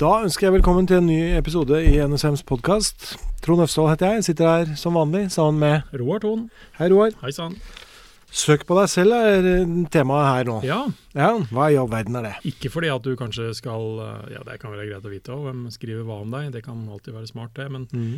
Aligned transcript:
Da 0.00 0.22
ønsker 0.24 0.46
jeg 0.46 0.54
velkommen 0.54 0.86
til 0.88 0.96
en 0.96 1.10
ny 1.10 1.18
episode 1.36 1.76
i 1.84 1.98
NSMs 2.08 2.40
podkast. 2.48 3.10
Trond 3.44 3.60
Øfsvold 3.60 3.90
heter 3.90 4.14
jeg. 4.14 4.24
Sitter 4.30 4.46
her 4.48 4.70
som 4.80 4.94
vanlig 4.96 5.26
sammen 5.34 5.60
med 5.60 5.90
Roar 6.00 6.22
Thon. 6.22 6.46
Hei, 6.78 6.86
Roar. 6.88 7.12
Hei 7.20 7.28
sann. 7.36 7.58
Søk 8.32 8.64
på 8.64 8.78
deg 8.78 8.88
selv 8.88 9.12
er 9.18 9.48
eh, 9.50 9.74
temaet 9.92 10.30
her 10.30 10.48
nå. 10.48 10.54
Ja, 10.64 10.78
Ja, 11.12 11.28
Hva 11.52 11.66
i 11.68 11.76
all 11.76 11.90
verden 11.92 12.16
er 12.16 12.30
det? 12.30 12.32
ikke 12.48 12.70
fordi 12.72 12.88
at 12.94 13.04
du 13.04 13.12
kanskje 13.20 13.50
skal 13.58 14.00
eh, 14.06 14.32
Ja, 14.38 14.46
det 14.48 14.56
kan 14.62 14.72
være 14.72 14.88
greit 14.88 15.04
å 15.04 15.12
vite 15.12 15.36
òg, 15.36 15.44
hvem 15.50 15.66
skriver 15.76 16.08
hva 16.08 16.22
om 16.24 16.32
deg. 16.32 16.48
Det 16.56 16.64
kan 16.64 16.80
alltid 16.88 17.18
være 17.18 17.28
smart, 17.34 17.52
det. 17.60 17.68
Men 17.68 17.84
mm. 17.92 18.16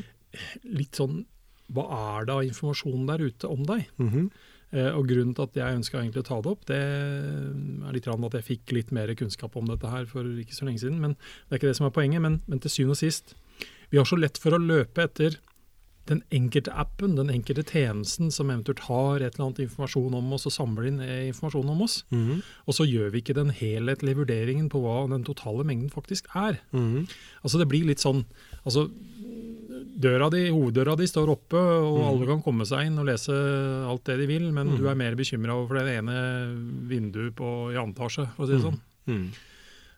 litt 0.79 1.03
sånn 1.03 1.25
Hva 1.73 1.85
er 1.99 2.27
det 2.29 2.35
av 2.35 2.47
informasjon 2.47 3.07
der 3.09 3.29
ute 3.29 3.51
om 3.51 3.63
deg? 3.69 3.87
Mhm. 3.99 4.27
Eh, 4.73 4.89
og 4.97 5.05
grunnen 5.05 5.35
til 5.37 5.45
at 5.45 5.57
jeg 5.59 5.77
ønska 5.77 6.01
å 6.01 6.25
ta 6.25 6.41
det 6.41 6.49
opp, 6.49 6.65
det 6.65 6.81
er 6.81 7.93
litt 7.93 8.09
at 8.09 8.37
jeg 8.39 8.47
fikk 8.47 8.73
litt 8.73 8.93
mer 8.93 9.13
kunnskap 9.15 9.57
om 9.61 9.67
dette 9.69 9.85
her 9.85 10.07
for 10.09 10.25
ikke 10.25 10.57
så 10.57 10.65
lenge 10.65 10.81
siden. 10.81 11.01
Men 11.01 11.13
det 11.13 11.53
er 11.53 11.61
ikke 11.61 11.73
det 11.73 11.77
som 11.77 11.87
er 11.87 11.97
poenget. 11.97 12.23
Men, 12.25 12.41
men 12.49 12.59
til 12.59 12.73
syvende 12.73 12.97
og 12.97 13.03
sist, 13.03 13.35
vi 13.93 14.01
har 14.01 14.09
så 14.09 14.17
lett 14.17 14.41
for 14.41 14.57
å 14.57 14.63
løpe 14.63 15.05
etter 15.05 15.37
den 16.11 16.23
enkelte 16.35 16.73
appen, 16.75 17.15
den 17.15 17.31
enkelte 17.31 17.63
tjenesten 17.69 18.33
som 18.35 18.51
eventuelt 18.51 18.83
har 18.89 19.23
et 19.23 19.37
eller 19.37 19.51
annet 19.51 19.61
informasjon 19.69 20.17
om 20.19 20.33
oss 20.35 20.49
og 20.51 20.55
samler 20.57 20.89
inn 20.89 20.99
eh, 21.05 21.29
informasjon 21.29 21.71
om 21.71 21.85
oss. 21.85 22.01
Mhm. 22.11 22.41
Og 22.67 22.77
så 22.79 22.89
gjør 22.89 23.13
vi 23.13 23.23
ikke 23.23 23.37
den 23.39 23.53
helhetlige 23.55 24.19
vurderingen 24.19 24.71
på 24.73 24.83
hva 24.83 25.05
den 25.13 25.27
totale 25.29 25.67
mengden 25.69 25.93
faktisk 25.93 26.27
er. 26.35 26.59
Mhm. 26.73 27.07
Altså 27.45 27.61
Det 27.61 27.69
blir 27.71 27.87
litt 27.87 28.03
sånn 28.03 28.25
altså 28.65 28.89
døra 29.93 30.29
di, 30.33 30.47
Hoveddøra 30.53 30.97
di 30.99 31.07
står 31.11 31.33
oppe, 31.35 31.61
og 31.61 31.99
mm. 31.99 32.05
alle 32.09 32.29
kan 32.31 32.43
komme 32.45 32.67
seg 32.69 32.89
inn 32.89 33.01
og 33.01 33.09
lese 33.09 33.37
alt 33.89 34.05
det 34.09 34.19
de 34.23 34.29
vil, 34.31 34.51
men 34.55 34.73
mm. 34.73 34.77
du 34.81 34.87
er 34.91 34.99
mer 34.99 35.17
bekymra 35.19 35.57
over 35.59 35.81
det 35.81 35.99
ene 36.01 36.19
vinduet 36.91 37.35
på, 37.39 37.49
i 37.73 37.79
annen 37.79 37.95
etasje, 37.97 38.29
for 38.37 38.47
å 38.47 38.51
si 38.51 38.57
det 38.57 38.67
sånn. 38.67 38.79
Mm. 39.11 39.25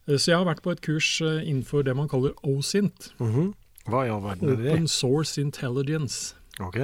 Eh, 0.06 0.16
Så 0.16 0.32
jeg 0.32 0.38
har 0.38 0.48
vært 0.48 0.64
på 0.64 0.74
et 0.74 0.82
kurs 0.84 1.10
eh, 1.24 1.42
innenfor 1.44 1.84
det 1.86 1.96
man 1.96 2.08
kaller 2.08 2.34
OSINT. 2.42 3.12
-hmm. 3.18 3.52
Hva 3.84 4.06
i 4.06 4.10
all 4.10 4.22
verden 4.24 4.48
er 4.48 4.72
Open? 4.72 4.88
Source 4.88 5.40
Intelligence. 5.40 6.34
Ok. 6.60 6.80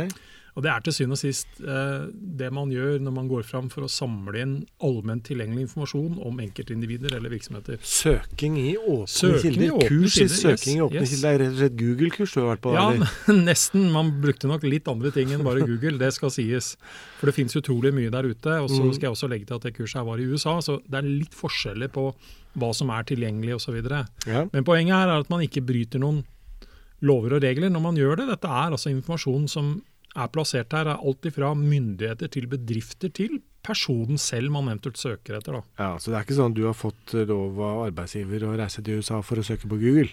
Og 0.59 0.65
Det 0.65 0.71
er 0.73 0.81
til 0.83 0.93
syvende 0.93 1.15
og 1.15 1.19
sist 1.21 1.61
eh, 1.63 2.09
det 2.11 2.49
man 2.53 2.73
gjør 2.75 2.97
når 3.01 3.13
man 3.15 3.29
går 3.31 3.45
fram 3.47 3.69
for 3.71 3.87
å 3.87 3.89
samle 3.89 4.41
inn 4.43 4.55
allment 4.83 5.23
tilgjengelig 5.29 5.69
informasjon 5.69 6.17
om 6.27 6.41
enkeltindivider 6.43 7.15
eller 7.17 7.31
virksomheter. 7.31 7.79
Søking 7.87 8.57
i 8.59 8.73
åpne 8.75 9.07
Søking 9.07 9.55
i 9.55 9.55
kilder. 9.61 9.77
åpne 9.77 9.87
Kurs 9.89 10.17
i 10.19 10.27
søking 10.27 10.81
i 10.81 10.83
åpne 10.83 11.05
yes. 11.05 11.13
kilder. 11.15 11.23
Det 11.23 11.31
er 11.31 11.39
rett 11.45 11.55
og 11.55 11.61
slett 11.63 11.77
Google-kurs 11.79 12.35
du 12.35 12.41
har 12.43 12.49
vært 12.51 12.65
på? 12.67 12.73
Ja, 12.75 12.89
eller? 12.97 13.39
nesten. 13.51 13.87
Man 13.95 14.11
brukte 14.27 14.51
nok 14.51 14.67
litt 14.67 14.91
andre 14.91 15.15
ting 15.15 15.31
enn 15.37 15.47
bare 15.47 15.63
Google, 15.63 15.95
det 16.03 16.11
skal 16.19 16.35
sies. 16.35 16.73
For 17.21 17.31
det 17.31 17.37
finnes 17.39 17.55
utrolig 17.63 17.95
mye 17.95 18.11
der 18.11 18.29
ute. 18.33 18.59
Og 18.59 18.69
så 18.75 18.83
Mm. 18.83 18.93
skal 18.99 19.07
jeg 19.07 19.15
også 19.17 19.31
legge 19.31 19.47
til 19.47 19.55
at 19.61 19.69
det 19.71 19.75
kurset 19.79 20.01
her 20.03 20.09
var 20.11 20.19
i 20.19 20.27
USA, 20.35 20.59
så 20.67 20.81
det 20.83 20.99
er 20.99 21.07
litt 21.07 21.39
forskjeller 21.39 21.95
på 21.95 22.09
hva 22.59 22.75
som 22.75 22.91
er 22.91 23.07
tilgjengelig 23.07 23.55
osv. 23.61 23.79
Ja. 24.27 24.45
Men 24.51 24.65
poenget 24.67 24.99
her 24.99 25.15
er 25.15 25.21
at 25.23 25.31
man 25.31 25.47
ikke 25.47 25.63
bryter 25.63 26.03
noen 26.03 26.25
lover 27.07 27.37
og 27.37 27.45
regler 27.45 27.73
når 27.73 27.85
man 27.85 27.99
gjør 28.01 28.21
det. 28.21 28.31
Dette 28.35 28.51
er 28.51 28.75
altså 28.75 28.93
informasjon 28.93 29.47
som 29.51 29.77
er 30.19 30.31
plassert 30.35 30.75
her, 30.75 30.89
er 30.91 31.05
alt 31.07 31.29
ifra 31.29 31.53
myndigheter 31.55 32.31
til 32.33 32.49
bedrifter 32.51 33.13
til 33.15 33.39
personen 33.63 34.19
selv 34.19 34.51
man 34.55 34.71
eventuelt 34.73 34.99
søker 34.99 35.37
etter. 35.39 35.61
Da. 35.61 35.63
ja, 35.79 35.91
Så 36.01 36.11
det 36.11 36.19
er 36.19 36.27
ikke 36.27 36.41
sånn 36.41 36.57
du 36.57 36.65
har 36.67 36.75
fått 36.77 37.15
lov 37.29 37.61
av 37.61 37.85
arbeidsgiver 37.91 38.49
å 38.49 38.57
reise 38.59 38.83
til 38.83 39.01
USA 39.01 39.21
for 39.23 39.41
å 39.41 39.47
søke 39.47 39.71
på 39.71 39.79
Google? 39.81 40.11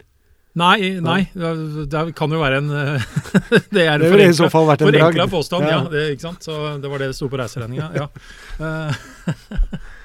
Nei, 0.57 0.97
nei, 1.05 1.19
det 1.37 1.99
kan 2.17 2.31
jo 2.33 2.39
være 2.41 2.63
en 2.63 2.69
Det 3.75 3.83
er 3.83 3.99
en 3.99 4.07
forenkla-. 4.09 4.77
Forenkla 4.81 5.27
påstand, 5.29 5.67
ja. 5.69 5.83
Ja. 5.83 5.91
det, 5.91 6.05
ikke 6.15 6.25
sant? 6.31 6.47
Så 6.47 6.55
det 6.81 6.89
var 6.89 7.03
det 7.03 7.11
det 7.11 7.17
sto 7.19 7.29
på 7.29 7.37
reiseregninga. 7.37 7.91
Ja. 7.93 8.09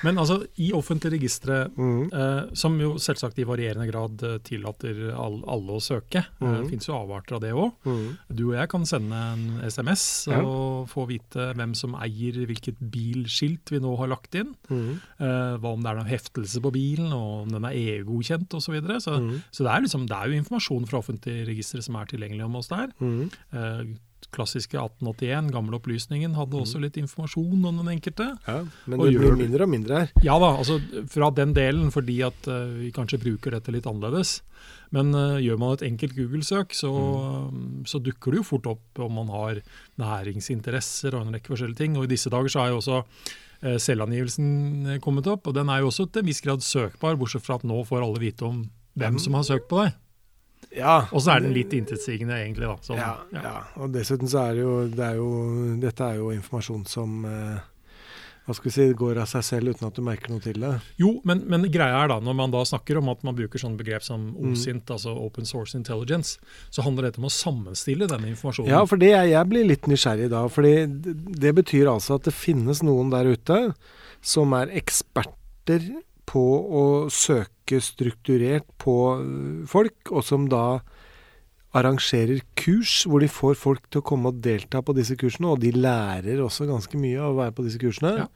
Eh, 0.00 0.04
Men 0.04 0.16
altså, 0.18 0.46
i 0.58 0.70
offentlige 0.72 1.12
registre, 1.18 1.68
mm. 1.76 2.12
eh, 2.12 2.54
som 2.54 2.78
jo 2.80 2.94
selvsagt 2.96 3.38
i 3.38 3.44
varierende 3.44 3.86
grad 3.90 4.22
eh, 4.24 4.38
tillater 4.38 5.12
all, 5.12 5.42
alle 5.46 5.76
å 5.76 5.80
søke, 5.80 6.24
eh, 6.24 6.40
Mhm. 6.40 6.56
det 6.62 6.70
finnes 6.70 6.86
jo 6.88 6.94
avarter 6.96 7.34
av 7.36 7.40
det 7.42 7.52
òg. 7.52 7.72
Mm. 7.84 8.16
Du 8.34 8.46
og 8.48 8.54
jeg 8.56 8.68
kan 8.70 8.84
sende 8.86 9.12
en 9.12 9.60
SMS 9.68 10.26
Ja. 10.30 10.40
og 10.40 10.88
få 10.88 11.06
vite 11.06 11.52
hvem 11.54 11.74
som 11.76 11.94
eier 12.00 12.32
hvilket 12.46 12.76
bilskilt 12.80 13.68
vi 13.70 13.78
nå 13.78 13.96
har 13.98 14.08
lagt 14.08 14.34
inn. 14.34 14.54
Mm. 14.70 15.00
eh, 15.20 15.56
hva 15.60 15.72
om 15.74 15.82
det 15.82 15.90
er 15.90 15.96
noen 16.00 16.08
heftelse 16.10 16.60
på 16.62 16.72
bilen, 16.72 17.12
og 17.12 17.42
om 17.42 17.48
den 17.50 17.64
er 17.64 17.76
EU-godkjent 17.76 18.48
osv. 18.54 18.70
Så, 18.70 18.72
videre. 18.72 18.96
så 19.00 19.18
Mhm. 19.20 19.42
så 19.52 19.64
det 19.64 19.70
er, 19.74 19.80
liksom, 19.82 20.06
det 20.06 20.16
er 20.16 20.26
jo 20.30 20.40
informasjon 20.42 20.86
fra 20.88 20.98
offentlige 20.98 21.46
registre 21.46 21.82
som 21.82 21.96
er 21.96 22.06
tilgjengelig 22.06 22.44
om 22.44 22.56
oss 22.56 22.68
der. 22.68 22.88
Mhm. 23.00 23.30
Klassiske 24.34 24.78
1881, 24.78 25.50
gammel 25.54 25.76
opplysningen, 25.78 26.36
hadde 26.38 26.58
også 26.60 26.80
litt 26.82 26.98
informasjon 27.00 27.64
om 27.66 27.80
den 27.82 27.90
enkelte. 27.92 28.28
Ja, 28.46 28.60
men 28.86 29.02
det 29.02 29.14
blir 29.18 29.36
mindre 29.38 29.66
og 29.66 29.72
mindre 29.72 30.02
her. 30.02 30.12
Ja 30.26 30.36
da, 30.42 30.52
altså 30.60 30.78
fra 31.10 31.30
den 31.34 31.54
delen, 31.56 31.90
fordi 31.94 32.20
at 32.26 32.48
uh, 32.50 32.70
vi 32.78 32.92
kanskje 32.94 33.20
bruker 33.22 33.56
dette 33.56 33.74
litt 33.74 33.88
annerledes. 33.90 34.38
Men 34.94 35.14
uh, 35.16 35.38
gjør 35.42 35.60
man 35.60 35.76
et 35.76 35.86
enkelt 35.90 36.16
Google-søk, 36.18 36.74
så, 36.78 36.92
så 37.90 38.02
dukker 38.02 38.34
det 38.34 38.42
jo 38.42 38.48
fort 38.52 38.68
opp 38.70 39.02
om 39.02 39.18
man 39.20 39.32
har 39.34 39.62
næringsinteresser 40.00 41.16
og 41.16 41.26
en 41.26 41.38
rekke 41.38 41.52
forskjellige 41.52 41.82
ting. 41.82 41.98
Og 41.98 42.06
i 42.06 42.12
disse 42.14 42.32
dager 42.32 42.52
så 42.52 42.64
er 42.64 42.74
jo 42.74 42.82
også 42.82 43.00
uh, 43.02 43.78
selvangivelsen 43.82 45.00
kommet 45.04 45.30
opp, 45.30 45.50
og 45.50 45.58
den 45.58 45.72
er 45.72 45.82
jo 45.82 45.90
også 45.90 46.06
til 46.10 46.22
en 46.24 46.30
viss 46.30 46.44
grad 46.44 46.62
søkbar, 46.66 47.18
bortsett 47.20 47.46
fra 47.46 47.58
at 47.58 47.66
nå 47.66 47.82
får 47.88 48.06
alle 48.06 48.22
vite 48.22 48.46
om 48.46 48.62
hvem 49.00 49.18
som 49.22 49.36
har 49.38 49.46
søkt 49.46 49.70
på 49.70 49.82
deg. 49.84 49.98
Ja. 50.76 51.00
Og 51.10 51.24
så 51.24 51.34
er 51.34 51.44
den 51.44 51.54
litt 51.56 51.74
intetsigende, 51.74 52.36
egentlig. 52.44 52.68
da. 52.68 52.76
Sånn, 52.86 53.00
ja, 53.00 53.16
ja. 53.34 53.42
ja, 53.42 53.56
og 53.80 53.90
dessuten 53.94 54.30
så 54.30 54.46
er 54.46 54.58
det 54.58 54.64
jo, 54.64 54.76
det 54.92 55.06
er 55.08 55.18
jo 55.18 55.30
Dette 55.82 56.06
er 56.06 56.20
jo 56.20 56.30
informasjon 56.34 56.84
som 56.86 57.24
eh, 57.26 57.58
hva 58.46 58.56
skal 58.56 58.70
vi 58.70 58.72
si, 58.74 58.84
går 58.98 59.20
av 59.22 59.28
seg 59.30 59.44
selv 59.46 59.74
uten 59.74 59.86
at 59.86 59.94
du 59.94 60.02
merker 60.02 60.32
noe 60.32 60.42
til 60.42 60.58
det. 60.62 60.72
Jo, 60.98 61.12
men, 61.28 61.44
men 61.50 61.68
greia 61.70 62.00
er 62.02 62.10
da, 62.10 62.18
når 62.24 62.36
man 62.38 62.54
da 62.54 62.64
snakker 62.66 62.98
om 62.98 63.10
at 63.12 63.22
man 63.26 63.36
bruker 63.38 63.62
sånne 63.62 63.78
begrep 63.78 64.06
som 64.06 64.28
Mm. 64.30 64.52
OSINT, 64.52 64.90
altså 64.90 65.12
Open 65.16 65.46
Source 65.48 65.76
Intelligence, 65.76 66.38
så 66.72 66.84
handler 66.84 67.08
dette 67.08 67.20
om 67.20 67.28
å 67.28 67.32
sammenstille 67.32 68.08
denne 68.10 68.30
informasjonen. 68.30 68.70
Ja, 68.72 68.82
for 68.88 69.00
det, 69.00 69.10
jeg, 69.12 69.46
blir 69.50 69.66
litt 69.68 69.88
nysgjerrig 69.90 70.30
da. 70.32 70.44
for 70.48 70.66
det, 70.66 70.86
det 71.40 71.52
betyr 71.56 71.90
altså 71.92 72.18
at 72.18 72.28
det 72.28 72.34
finnes 72.36 72.82
noen 72.86 73.10
der 73.12 73.28
ute 73.30 73.58
som 74.22 74.54
er 74.56 74.72
eksperter 74.80 75.90
på 76.30 76.42
å 76.80 76.84
søke 77.10 77.80
strukturert 77.82 78.66
på 78.82 78.96
øh, 79.18 79.66
folk, 79.70 80.12
og 80.14 80.22
som 80.26 80.46
da 80.50 80.80
arrangerer 81.76 82.40
kurs 82.58 83.04
hvor 83.06 83.22
de 83.22 83.28
får 83.30 83.54
folk 83.58 83.84
til 83.90 84.02
å 84.02 84.06
komme 84.06 84.32
og 84.32 84.40
delta 84.42 84.80
på 84.82 84.94
disse 84.96 85.14
kursene, 85.18 85.52
og 85.52 85.60
de 85.62 85.70
lærer 85.76 86.40
også 86.42 86.66
ganske 86.70 86.98
mye 86.98 87.20
av 87.22 87.34
å 87.34 87.38
være 87.44 87.54
på 87.58 87.66
disse 87.66 87.78
kursene, 87.82 88.16
Ja. 88.24 88.26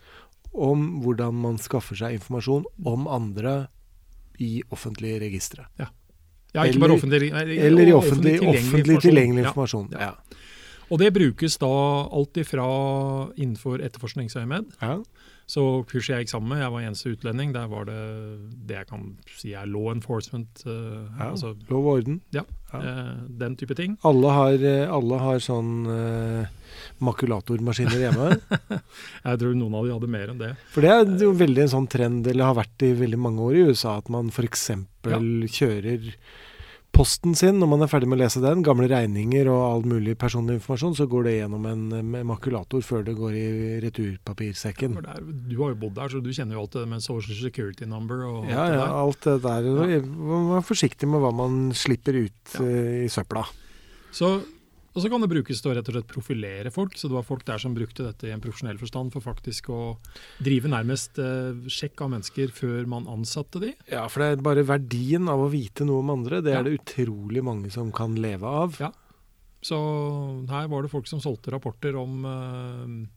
om 0.55 1.01
hvordan 1.03 1.35
man 1.35 1.57
skaffer 1.59 1.99
seg 1.99 2.15
informasjon 2.15 2.63
om 2.87 3.07
andre 3.11 3.67
i 4.39 4.61
offentlige 4.71 5.19
registre. 5.19 5.65
Ja, 5.79 6.63
ikke 6.63 6.79
bare 6.79 6.95
offentlig, 6.95 7.31
nei, 7.33 7.57
Eller 7.59 7.89
i 7.89 7.91
offentlig, 7.95 8.37
offentlig, 8.39 8.55
offentlig 8.55 9.01
tilgjengelig 9.03 9.43
Ja. 9.43 9.49
informasjon. 9.49 9.89
Ja. 9.91 10.13
Ja. 10.85 10.91
Og 10.93 10.99
det 11.01 11.13
brukes 11.15 11.57
da 11.61 11.69
alt 12.13 12.37
ifra 12.37 12.65
innenfor 13.35 13.81
etterforskningsøyemed. 13.81 14.75
Ja. 14.81 14.99
Så 15.45 15.61
kurset 15.85 16.09
jeg 16.15 16.23
gikk 16.25 16.31
sammen 16.31 16.49
med, 16.55 16.61
jeg 16.63 16.71
var 16.73 16.81
eneste 16.87 17.11
utlending, 17.13 17.51
der 17.53 17.67
var 17.69 17.85
det 17.85 17.97
det 18.65 18.79
jeg 18.79 18.87
kan 18.89 19.03
si 19.37 19.51
er 19.53 19.67
law 19.69 19.91
enforcement, 19.93 20.49
Uh, 20.65 21.05
Ja. 21.19 21.31
altså 21.35 21.51
Lov 21.69 21.85
og 21.85 21.99
orden. 21.99 22.21
Ja. 22.33 22.41
eh, 22.73 23.13
den 23.29 23.55
type 23.55 23.75
ting. 23.77 23.97
Alle 24.03 24.31
har, 24.33 24.53
eh, 24.53 24.89
alle 24.89 25.19
har 25.21 25.37
sånn 25.39 25.85
uh, 25.85 26.47
makulatormaskiner 26.99 28.01
hjemme. 28.07 28.39
Jeg 29.25 29.39
tror 29.39 29.53
noen 29.55 29.75
av 29.77 29.85
de 29.85 29.93
hadde 29.93 30.09
mer 30.11 30.33
enn 30.33 30.41
det. 30.41 30.49
For 30.73 30.81
det 30.81 30.91
er 30.91 31.05
jo 31.23 31.31
veldig 31.37 31.61
en 31.67 31.73
sånn 31.75 31.87
trend, 31.93 32.27
eller 32.27 32.49
har 32.49 32.57
vært 32.57 32.83
i 32.87 32.91
veldig 32.97 33.19
mange 33.21 33.45
år 33.45 33.55
i 33.55 33.63
USA, 33.69 33.97
at 34.01 34.09
man 34.09 34.33
f.eks. 34.33 34.65
kjører 35.05 36.09
posten 36.95 37.35
sin 37.35 37.57
når 37.59 37.67
man 37.73 37.83
er 37.83 37.89
ferdig 37.91 38.07
med 38.07 38.17
å 38.17 38.21
lese 38.23 38.39
den, 38.43 38.61
gamle 38.65 38.87
regninger 38.87 39.49
og 39.51 39.61
all 39.67 39.83
mulig 39.91 40.13
personlig 40.21 40.57
informasjon, 40.61 40.95
så 40.95 41.07
går 41.11 41.27
det 41.27 41.33
gjennom 41.41 41.65
en 41.67 41.83
makulator 42.29 42.81
før 42.87 43.03
det 43.07 43.17
går 43.19 43.35
i 43.35 43.45
returpapirsekken. 43.83 44.95
Ja, 45.01 45.17
er, 45.17 45.25
du 45.51 45.55
har 45.61 45.73
jo 45.73 45.79
bodd 45.83 45.95
der, 45.99 46.13
så 46.15 46.21
du 46.23 46.31
kjenner 46.35 46.55
jo 46.57 46.63
alt 46.65 46.77
det 46.79 46.85
med 46.95 47.03
social 47.03 47.35
security 47.41 47.87
number 47.89 48.23
og 48.29 48.47
Ja, 48.49 48.63
alt 48.63 48.71
det 48.71 48.79
ja, 48.79 48.87
der. 48.87 48.95
alt 49.03 49.27
det 49.27 49.37
der. 49.43 50.09
Man 50.31 50.51
er 50.57 50.65
forsiktig 50.71 51.09
med 51.11 51.23
hva 51.25 51.33
man 51.35 51.59
slipper 51.75 52.15
ut 52.23 52.55
Ja. 52.55 52.63
eh, 52.65 53.05
i 53.05 53.11
søpla. 53.11 53.43
Så, 54.15 54.37
og 54.95 55.03
så 55.03 55.09
kan 55.11 55.19
det 55.21 55.27
brukes 55.29 55.59
til 55.61 55.71
å 55.71 55.75
rett 55.75 55.89
og 55.91 55.97
slett 55.97 56.07
profilere 56.07 56.71
folk. 56.71 56.95
Så 56.95 57.09
det 57.11 57.17
var 57.17 57.25
folk 57.27 57.43
der 57.45 57.59
som 57.59 57.73
brukte 57.75 58.05
dette 58.07 58.29
i 58.29 58.31
en 58.31 58.39
profesjonell 58.43 58.79
forstand 58.79 59.11
for 59.11 59.19
faktisk 59.25 59.67
å 59.75 59.79
drive 60.39 60.71
nærmest 60.71 61.19
eh, 61.19 61.51
sjekk 61.67 61.99
av 62.05 62.13
mennesker 62.15 62.53
før 62.55 62.87
man 62.87 63.05
ansatte 63.11 63.59
de. 63.59 63.73
Ja, 63.91 64.05
for 64.07 64.23
det 64.23 64.29
er 64.39 64.45
bare 64.47 64.63
verdien 64.63 65.27
av 65.27 65.43
å 65.43 65.49
vite 65.51 65.83
noe 65.85 65.99
om 65.99 66.13
andre, 66.15 66.39
det 66.41 66.53
Ja. 66.55 66.59
er 66.59 66.69
det 66.69 66.79
utrolig 66.79 67.43
mange 67.43 67.69
som 67.75 67.91
kan 67.91 68.15
leve 68.15 68.47
av. 68.47 68.79
Ja. 68.79 68.91
Så 69.65 69.75
her 70.47 70.67
var 70.71 70.83
det 70.85 70.91
folk 70.91 71.07
som 71.09 71.19
solgte 71.19 71.51
rapporter 71.51 71.95
om 71.99 72.23
eh, 72.25 73.07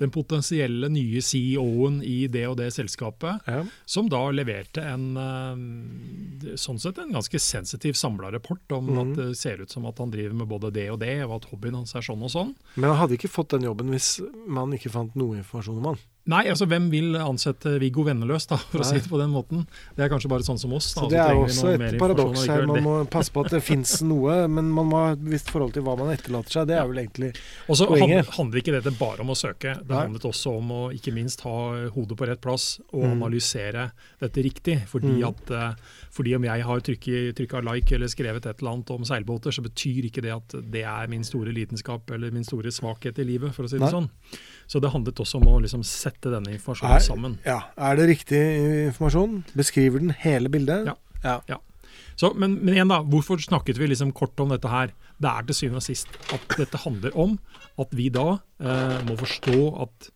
den 0.00 0.12
potensielle 0.14 0.88
nye 0.92 1.20
CEO-en 1.22 2.00
i 2.06 2.24
det 2.32 2.46
og 2.48 2.56
det 2.60 2.70
selskapet, 2.74 3.44
Ja. 3.46 3.62
som 3.84 4.08
da 4.08 4.22
leverte 4.32 4.82
en 4.84 5.06
eh, 5.20 6.56
sånn 6.56 6.80
sett 6.80 6.98
en 6.98 7.12
ganske 7.12 7.38
sensitiv 7.38 7.98
samla 7.98 8.32
rapport 8.32 8.72
om 8.72 8.88
mm. 8.88 9.00
at 9.02 9.16
det 9.18 9.28
ser 9.38 9.60
ut 9.60 9.70
som 9.70 9.86
at 9.86 10.00
han 10.00 10.12
driver 10.12 10.34
med 10.40 10.48
både 10.48 10.72
det 10.72 10.88
og 10.90 11.00
det, 11.04 11.18
og 11.26 11.36
at 11.40 11.50
hobbyen 11.52 11.76
hans 11.80 11.94
er 11.94 12.06
sånn 12.06 12.24
og 12.24 12.32
sånn. 12.32 12.54
Men 12.76 12.90
han 12.92 13.02
hadde 13.02 13.18
ikke 13.18 13.32
fått 13.32 13.52
den 13.56 13.68
jobben 13.68 13.92
hvis 13.92 14.16
man 14.48 14.72
ikke 14.76 14.92
fant 14.92 15.16
noe 15.18 15.38
informasjon 15.40 15.82
om 15.82 15.92
han. 15.92 16.00
Nei, 16.28 16.42
altså 16.52 16.66
hvem 16.68 16.90
vil 16.92 17.14
ansette 17.16 17.78
Viggo 17.80 18.02
Venneløs, 18.04 18.44
da, 18.46 18.58
for 18.70 18.82
å 18.82 18.84
si 18.84 18.98
det 19.00 19.08
på 19.08 19.18
den 19.18 19.30
måten. 19.32 19.62
Det 19.96 20.04
er 20.04 20.10
kanskje 20.12 20.28
bare 20.28 20.44
sånn 20.44 20.58
som 20.60 20.72
oss. 20.76 20.92
Da, 20.94 21.00
Så 21.00 21.08
det 21.08 21.18
er 21.18 21.32
også 21.34 21.70
et 21.72 21.96
paradoks 21.98 22.44
her. 22.46 22.66
Man 22.68 22.84
må 22.84 22.92
passe 23.10 23.32
på 23.32 23.40
at 23.46 23.50
det 23.56 23.62
fins 23.64 24.02
noe, 24.04 24.46
men 24.46 24.68
man 24.70 24.86
må 24.86 25.00
ha 25.00 25.14
et 25.14 25.22
visst 25.24 25.48
forhold 25.50 25.72
til 25.72 25.82
hva 25.82 25.96
man 25.98 26.12
etterlater 26.12 26.52
seg. 26.52 26.68
Det 26.68 26.76
er 26.76 26.84
vel 26.86 27.00
egentlig 27.00 27.30
poenget. 27.32 27.70
Og 27.72 27.80
så 27.80 27.88
handler, 27.88 28.28
handler 28.36 28.60
ikke 28.60 28.74
dette 28.76 28.92
bare 29.00 29.24
om 29.24 29.32
å 29.32 29.38
søke. 29.40 29.72
Det 29.80 29.88
Nei. 29.88 30.02
handlet 30.04 30.28
også 30.28 30.52
om 30.58 30.70
å 30.76 30.82
ikke 30.94 31.14
minst 31.16 31.40
ha 31.48 31.56
hodet 31.96 32.18
på 32.20 32.28
rett 32.28 32.40
plass 32.44 32.68
og 32.92 33.00
Mm. 33.08 33.16
analysere 33.16 33.90
dette 34.20 34.44
riktig. 34.44 34.76
Fordi, 34.92 35.16
Mm. 35.24 35.28
at, 35.28 35.50
eh, 35.50 35.74
fordi 36.12 36.36
om 36.36 36.42
jeg 36.44 36.62
har 36.62 36.80
trykka 36.80 37.64
like 37.64 37.92
eller 37.96 38.06
skrevet 38.12 38.44
et 38.46 38.60
eller 38.60 38.72
annet 38.76 38.90
om 38.90 39.02
seilbåter, 39.02 39.50
så 39.56 39.62
betyr 39.64 40.04
ikke 40.12 40.22
det 40.22 40.36
at 40.36 40.70
det 40.70 40.84
er 40.84 41.06
min 41.08 41.24
store 41.24 41.50
lidenskap 41.50 42.10
eller 42.10 42.30
min 42.30 42.44
store 42.44 42.68
svakhet 42.70 43.18
i 43.18 43.24
livet, 43.24 43.54
for 43.54 43.64
å 43.64 43.68
si 43.70 43.78
det 43.78 43.88
Nei. 43.88 43.90
sånn. 43.90 44.10
Så 44.68 44.80
det 44.80 44.92
handlet 44.92 45.14
også 45.16 45.36
om 45.40 45.48
å 45.48 45.60
liksom 45.62 45.82
sette 45.82 46.09
denne 46.24 46.52
informasjonen 46.56 46.96
Er- 46.96 47.00
sammen. 47.04 47.38
Ja, 47.46 47.60
Er 47.76 47.96
det 47.96 48.08
riktig 48.08 48.40
informasjon? 48.90 49.44
Beskriver 49.54 49.98
den 49.98 50.10
hele 50.10 50.48
bildet? 50.48 50.86
Ja. 51.24 51.40
ja. 51.48 51.56
Så, 52.16 52.34
men, 52.36 52.58
men 52.64 52.74
igjen 52.74 52.88
da, 52.88 53.00
hvorfor 53.02 53.38
snakket 53.40 53.78
vi 53.78 53.86
liksom 53.86 54.12
kort 54.12 54.38
om 54.40 54.48
dette 54.52 54.68
her? 54.68 54.90
Det 55.20 55.28
er 55.30 55.42
til 55.48 55.54
syvende 55.54 55.80
og 55.80 55.82
sist 55.86 56.08
at 56.32 56.56
dette 56.58 56.76
handler 56.78 57.16
om 57.16 57.38
at 57.78 57.88
vi 57.96 58.08
da 58.12 58.38
eh, 58.60 58.98
må 59.06 59.16
forstå 59.16 59.56
at 59.86 60.10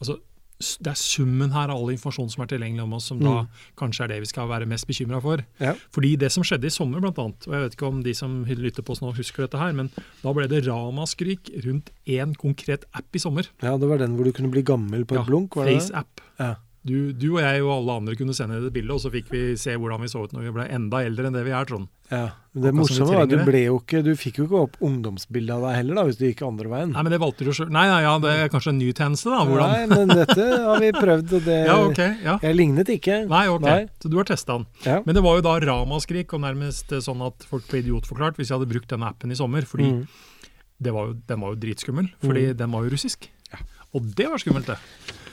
altså, 0.00 0.18
det 0.58 0.90
er 0.90 0.98
summen 0.98 1.52
her 1.54 1.70
av 1.70 1.78
all 1.78 1.92
informasjon 1.94 2.30
som 2.32 2.42
er 2.42 2.48
tilgjengelig 2.50 2.82
om 2.82 2.92
oss, 2.96 3.04
som 3.06 3.18
da 3.20 3.42
Mm. 3.44 3.48
kanskje 3.78 4.04
er 4.04 4.08
det 4.08 4.20
vi 4.20 4.26
skal 4.26 4.48
være 4.48 4.66
mest 4.66 4.86
bekymra 4.88 5.20
for. 5.22 5.44
Ja. 5.60 5.74
Fordi 5.94 6.16
det 6.18 6.32
som 6.32 6.42
skjedde 6.42 6.66
i 6.66 6.70
sommer, 6.74 7.00
blant 7.00 7.16
annet, 7.18 7.46
og 7.46 7.52
jeg 7.54 7.62
vet 7.62 7.76
ikke 7.76 7.86
om 7.86 8.02
de 8.02 8.14
som 8.14 8.44
lytter 8.44 8.82
på 8.82 8.90
oss 8.90 9.00
nå 9.00 9.14
husker 9.14 9.46
dette 9.46 9.58
her, 9.58 9.72
men 9.72 9.90
da 10.22 10.32
ble 10.32 10.48
det 10.48 10.64
ramaskrik 10.66 11.50
rundt 11.64 11.90
én 12.06 12.34
konkret 12.36 12.84
app 12.92 13.06
i 13.14 13.18
sommer. 13.18 13.46
ja, 13.62 13.76
det 13.78 13.88
var 13.88 13.98
den 13.98 14.16
hvor 14.16 14.24
du 14.24 14.32
kunne 14.32 14.50
bli 14.50 14.62
gammel 14.62 15.04
på 15.04 15.14
et 15.14 15.20
Ja, 15.20 15.24
blunk? 15.24 15.54
var 15.54 15.66
det? 15.66 15.78
FaceApp. 15.80 16.20
Ja. 16.40 16.54
Du, 16.86 17.12
du 17.12 17.26
og 17.34 17.40
jeg 17.42 17.60
og 17.64 17.72
alle 17.74 17.94
andre 17.98 18.14
kunne 18.16 18.32
sende 18.36 18.60
det 18.62 18.70
bildet, 18.72 18.94
og 18.94 19.00
så 19.02 19.10
fikk 19.12 19.26
vi 19.32 19.40
se 19.60 19.74
hvordan 19.76 20.00
vi 20.00 20.08
så 20.08 20.22
ut 20.24 20.32
når 20.32 20.44
vi 20.46 20.52
ble 20.54 20.64
enda 20.72 21.00
eldre 21.04 21.26
enn 21.28 21.34
det 21.34 21.42
vi 21.44 21.50
er, 21.52 21.66
Trond. 21.68 21.88
Ja. 22.08 22.20
Men 22.54 22.62
det 22.64 22.70
morsomme 22.78 23.08
var 23.10 23.24
at 23.26 23.32
du 23.32 23.42
ble 23.44 23.58
jo 23.66 23.74
ikke 23.82 23.98
Du 24.06 24.08
fikk 24.16 24.38
jo 24.40 24.44
ikke 24.46 24.60
opp 24.62 24.76
ungdomsbildet 24.86 25.52
av 25.52 25.66
deg 25.66 25.74
heller, 25.76 25.98
da, 25.98 26.04
hvis 26.08 26.16
du 26.16 26.24
gikk 26.28 26.40
andre 26.46 26.70
veien. 26.72 26.94
Nei, 26.94 27.02
men 27.04 27.12
det 27.12 27.18
valgte 27.20 27.44
du 27.44 27.50
sjøl. 27.52 27.68
Nei, 27.74 27.82
nei, 27.90 27.98
ja, 28.06 28.14
det 28.22 28.32
er 28.44 28.52
kanskje 28.54 28.72
en 28.72 28.78
ny 28.80 28.88
tjeneste, 28.96 29.28
da. 29.34 29.42
Hvordan? 29.50 29.74
Nei, 29.74 29.90
men 29.90 30.14
dette 30.22 30.46
har 30.64 30.80
vi 30.86 30.92
prøvd, 30.96 31.34
og 31.40 31.44
det 31.50 31.58
Ja, 31.68 31.76
ok. 31.84 32.00
Ja. 32.24 32.38
Jeg 32.46 32.56
lignet 32.56 32.94
ikke. 32.94 33.18
Nei, 33.28 33.44
ok. 33.52 33.66
Nei. 33.68 33.80
Så 34.00 34.08
du 34.14 34.16
har 34.22 34.30
testa 34.30 34.56
den. 34.60 34.66
Ja. 34.86 35.00
Men 35.04 35.18
det 35.18 35.24
var 35.26 35.36
jo 35.40 35.44
da 35.50 35.56
ramaskrik, 35.66 36.32
og 36.38 36.46
nærmest 36.46 36.94
eh, 36.96 37.02
sånn 37.04 37.26
at 37.26 37.44
folk 37.50 37.68
ble 37.68 37.82
idiotforklart 37.84 38.38
hvis 38.40 38.48
jeg 38.54 38.56
hadde 38.60 38.70
brukt 38.72 38.88
denne 38.94 39.10
appen 39.12 39.34
i 39.34 39.38
sommer. 39.38 39.66
Fordi 39.68 39.90
Mm. 39.98 40.06
det 40.80 40.92
var 40.94 41.10
jo, 41.10 41.18
den 41.26 41.40
var 41.42 41.52
jo 41.52 41.60
dritskummel, 41.66 42.08
fordi 42.22 42.52
den 42.56 42.70
var 42.72 42.86
jo 42.86 42.94
russisk. 42.94 43.28
Ja. 43.52 43.58
Og 43.94 44.02
det 44.14 44.28
var 44.28 44.38
skummelt, 44.38 44.66
det. 44.66 44.78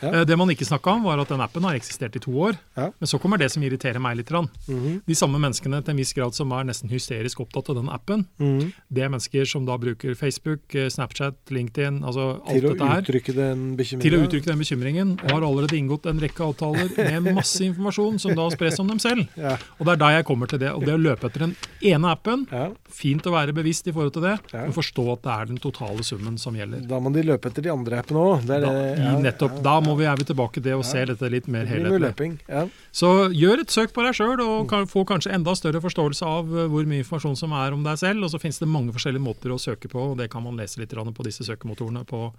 Ja. 0.02 0.10
Eh, 0.22 0.26
Det 0.26 0.38
man 0.38 0.50
ikke 0.52 0.66
snakka 0.68 0.92
om, 0.92 1.04
var 1.04 1.20
at 1.20 1.28
den 1.32 1.42
appen 1.42 1.64
har 1.64 1.76
eksistert 1.76 2.16
i 2.16 2.20
to 2.20 2.32
år. 2.32 2.58
Ja. 2.76 2.90
Men 3.00 3.08
så 3.08 3.20
kommer 3.20 3.38
det 3.40 3.50
som 3.52 3.64
irriterer 3.64 4.00
meg 4.00 4.18
litt. 4.18 4.30
Mm 4.32 4.50
-hmm. 4.68 5.02
De 5.08 5.16
samme 5.16 5.40
menneskene 5.40 5.82
til 5.84 5.92
en 5.92 5.98
viss 5.98 6.14
grad 6.14 6.34
som 6.36 6.52
er 6.52 6.64
nesten 6.64 6.90
hysterisk 6.90 7.40
opptatt 7.40 7.70
av 7.70 7.76
den 7.76 7.90
appen, 7.90 8.26
Mhm. 8.40 8.74
det 8.92 9.04
er 9.04 9.10
mennesker 9.10 9.46
som 9.48 9.66
da 9.66 9.78
bruker 9.78 10.16
Facebook, 10.16 10.76
eh, 10.76 10.90
Snapchat, 10.90 11.36
LinkedIn, 11.50 12.04
altså 12.04 12.42
alt 12.46 12.62
Til 12.62 12.62
dette 12.62 12.86
her. 12.88 13.02
til 13.02 14.14
å 14.14 14.28
uttrykke 14.28 14.46
den 14.46 14.58
bekymringen, 14.60 15.20
og 15.24 15.32
har 15.32 15.42
allerede 15.42 15.78
inngått 15.78 16.06
en 16.06 16.20
rekke 16.20 16.44
avtaler 16.44 17.22
med 17.22 17.34
masse 17.36 17.62
informasjon 17.62 18.20
som 18.20 18.36
da 18.36 18.50
spres 18.50 18.80
om 18.80 18.88
dem 18.88 19.00
selv. 19.00 19.28
Ja. 19.38 19.58
Og 19.80 19.86
det 19.86 19.94
er 19.94 19.96
da 19.98 20.10
jeg 20.18 20.26
kommer 20.26 20.48
til 20.48 20.60
det. 20.60 20.72
Og 20.74 20.82
det 20.86 20.94
å 20.94 20.98
løpe 21.02 21.26
etter 21.30 21.40
den 21.40 21.56
ene 21.82 22.12
appen, 22.12 22.48
fint 22.90 23.24
å 23.24 23.32
være 23.32 23.54
bevisst 23.54 23.88
i 23.88 23.92
forhold 23.92 24.14
til 24.14 24.22
det, 24.24 24.40
men 24.54 24.72
forstå 24.74 25.14
at 25.14 25.22
det 25.24 25.32
er 25.32 25.46
den 25.46 25.58
totale 25.58 26.04
summen 26.04 26.38
som 26.38 26.54
gjelder. 26.56 26.88
Da 26.88 27.00
må 27.00 27.12
de 27.14 27.22
løpe 27.24 27.46
etter 27.50 27.62
de 27.62 27.70
andre 27.72 27.98
appene 28.02 28.20
òg. 28.20 28.45
Da, 28.46 28.72
i 28.96 29.12
nettopp, 29.24 29.58
da 29.66 29.76
må 29.84 29.96
vi, 30.00 30.06
er 30.10 30.18
vi 30.20 30.28
tilbake 30.28 30.62
til 30.64 30.80
å 30.80 30.86
se 30.86 31.04
dette 31.10 31.30
litt 31.32 31.48
mer 31.52 31.66
Det 31.68 31.76
helhetlig. 31.76 32.30
Ja. 32.48 32.66
Så 32.96 33.10
gjør 33.34 33.64
et 33.64 33.74
søk 33.74 33.94
på 33.96 34.06
deg 34.06 34.18
sjøl, 34.18 34.42
og 34.44 34.68
kan, 34.72 34.88
få 34.90 35.06
kanskje 35.08 35.34
enda 35.36 35.56
større 35.58 35.82
forståelse 35.84 36.30
av 36.30 36.52
eh, 36.54 36.70
hvor 36.72 36.88
mye 36.90 37.04
informasjon 37.04 37.38
som 37.40 37.56
er 37.58 37.76
om 37.76 37.84
deg 37.86 38.00
selv. 38.02 38.26
Og 38.26 38.34
så 38.34 38.42
finnes 38.42 38.62
det 38.62 38.70
mange 38.72 38.96
forskjellige 38.96 39.26
måter 39.26 39.54
å 39.54 39.60
søke 39.62 39.92
på, 39.92 40.12
og 40.12 40.18
det 40.22 40.30
kan 40.34 40.46
man 40.46 40.60
lese 40.60 40.82
litt 40.82 40.96
på 40.96 41.28
disse 41.28 41.48
søkemotorene. 41.48 42.06
På 42.08 42.30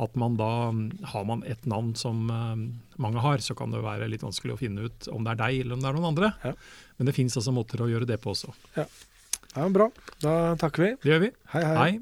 at 0.00 0.16
man 0.20 0.38
da 0.40 0.52
har 1.12 1.26
man 1.28 1.44
et 1.48 1.66
navn 1.68 1.94
som 1.98 2.26
eh, 2.30 2.66
mange 3.00 3.24
har, 3.24 3.44
så 3.44 3.56
kan 3.58 3.72
det 3.74 3.84
være 3.84 4.10
litt 4.10 4.26
vanskelig 4.26 4.56
å 4.56 4.60
finne 4.60 4.88
ut 4.88 5.10
om 5.12 5.26
det 5.26 5.36
er 5.36 5.42
deg 5.44 5.64
eller 5.64 5.76
om 5.78 5.84
det 5.84 5.90
er 5.90 5.98
noen 5.98 6.10
andre. 6.12 6.34
Ja. 6.44 6.56
Men 6.98 7.08
det 7.08 7.16
finnes 7.16 7.36
altså 7.38 7.54
måter 7.56 7.80
å 7.80 7.90
gjøre 7.90 8.08
det 8.08 8.20
på 8.20 8.34
også. 8.34 8.52
ja, 9.56 9.66
bra. 9.72 9.90
Da 10.22 10.54
takker 10.60 10.86
vi. 10.86 10.94
Det 11.02 11.14
gjør 11.14 11.26
vi. 11.26 11.34
Hei, 11.54 11.64
hei. 11.64 11.76
Hei. 11.80 11.92